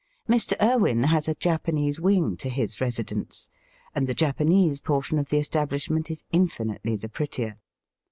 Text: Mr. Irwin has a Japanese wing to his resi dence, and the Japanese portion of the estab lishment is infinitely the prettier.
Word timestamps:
Mr. 0.27 0.59
Irwin 0.59 1.03
has 1.03 1.27
a 1.27 1.35
Japanese 1.35 2.01
wing 2.01 2.35
to 2.37 2.49
his 2.49 2.77
resi 2.77 3.05
dence, 3.05 3.49
and 3.93 4.07
the 4.07 4.15
Japanese 4.15 4.79
portion 4.79 5.19
of 5.19 5.29
the 5.29 5.37
estab 5.37 5.67
lishment 5.67 6.09
is 6.09 6.23
infinitely 6.31 6.95
the 6.95 7.07
prettier. 7.07 7.59